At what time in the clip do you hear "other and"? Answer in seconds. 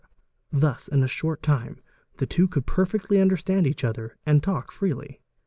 3.83-4.41